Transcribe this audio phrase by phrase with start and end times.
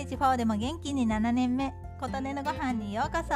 [0.00, 1.74] ステージ4でも元気に7年目。
[2.00, 3.34] 琴音のご飯にようこそ。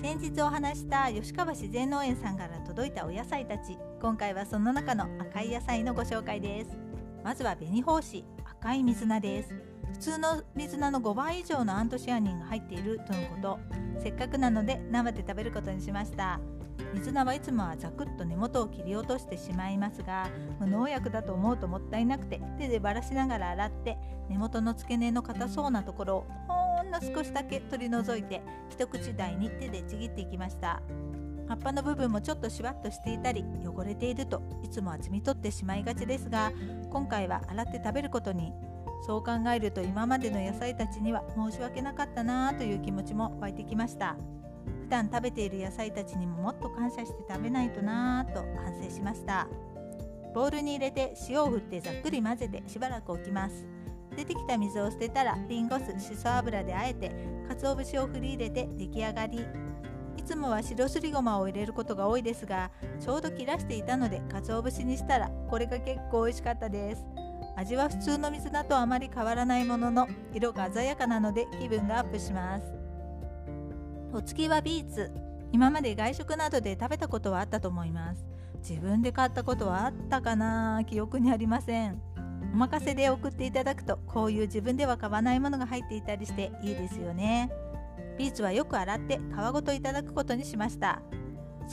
[0.00, 3.76] 先日お話した吉川自然農園さんから届いたお野菜たち。
[4.00, 6.70] 今回はその中の赤い野菜のご紹介です。
[7.24, 9.60] まずは紅胞子赤い水菜です。
[9.90, 13.58] 普通の水菜の5倍以上のアントシアニンが入っているとのこと。
[14.00, 16.38] せっかくなので生で食べることにしました。
[16.94, 20.28] 水菜はいつもはザクッと根元を切り落としてしまいますが
[20.58, 23.98] 無農薬だと思うともったいなくて手でばらしながら洗って
[24.28, 30.82] 根元の付け根の硬そうなところをほんの少しだけ取り除いて一口大に手でちぎっていきました。
[31.48, 36.52] 葉っぱの部分もちょっとしわっとしていたり汚れているといつもは摘み取ってしまいがちですが
[36.90, 38.52] 今回は洗って食べることに
[39.06, 44.16] そう考えると今までの野菜たちには申し訳なかったなぁという気持ちも湧いてきました。
[44.88, 49.46] 普段食べている野菜たちにももっと感謝して食べないとなぁと反省しました。
[50.34, 53.66] ボウルに入れて塩を振ってざっくり混ぜてしばらく置きます。
[54.16, 57.12] 出てきた水を捨てたらリンゴ酢しそ油であえて
[57.50, 59.44] 鰹節を振り入れて出来上がり。
[60.16, 67.04] いつもは白すりごまを入れることが多いですがちょうど切らしていたので鰹節にしたらこれが結構美味しかったです。
[67.56, 72.87] 味は普通の水菜とあまり変わらないものの色が鮮やかなので気分がアップします。
[74.12, 75.10] お次はビーツ
[75.52, 78.24] 今まで外食などで食べたことはあったと思います。
[78.66, 80.82] 自分で買ったことはあったかな？
[80.86, 82.00] 記憶にありません。
[82.52, 87.50] お任せで送っていただくとこういう自分では買わないものが入っていたりしていいですよね。
[88.18, 91.00] ビーツはよく洗って皮ごといただくことにしました。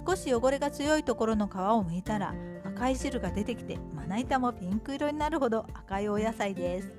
[0.06, 6.90] 少し汚れが強いところの皮を剥いたら赤い汁が出てきてまな板もピンク色になるほど赤いお野菜です。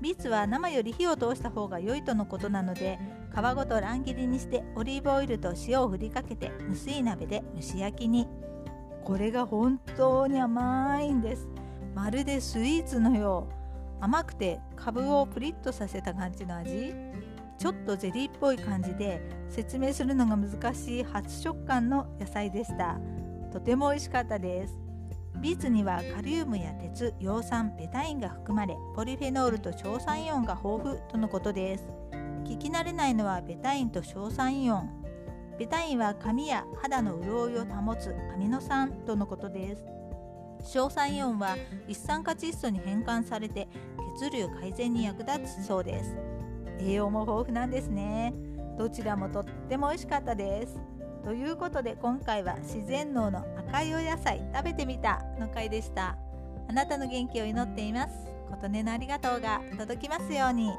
[0.00, 3.00] ビーツは生より火を通した方が良いとのことなので
[3.40, 8.26] 皮ごと乱切りにしてオリーブオイルと塩を振りかけて無水鍋で蒸し焼きに。
[9.04, 11.46] これが本当に甘いんです。
[11.94, 13.46] まるでスイーツのよ
[14.00, 14.04] う。
[14.04, 16.92] 甘くてカブをプリッとさせた感じの味。
[17.58, 22.98] ちょっとゼリーっぽい感じで説明するのが難しい初食感の野菜でした。
[23.52, 24.74] とても美味しかったです。
[25.40, 31.84] ビーツにはカリウムや鉄、葉酸、ベタインが含まれポリフェノールと硝酸イオンが豊富とのことです。
[32.44, 34.90] 聞き慣れないのはベタインと硝酸イオン。
[35.58, 39.84] ベタインは髪や肌の潤いを保つアミノ酸とのことです。
[40.72, 41.56] 硝酸イオンは
[41.86, 43.68] 一酸化窒素に変換されて
[44.20, 46.16] 血流改善に役立つそうです。
[46.80, 48.32] 栄養も豊富なんですね。
[48.78, 50.80] どちらもとっても美味しかったです。
[51.24, 56.16] ということで今回は自然農の赤いお野菜食べてみたの回でした。
[56.68, 58.10] あなたの元気を祈っています。
[58.50, 60.72] 琴音のありがとうが届きますように。